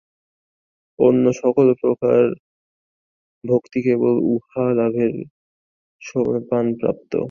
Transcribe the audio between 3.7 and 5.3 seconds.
কেবল উহা লাভের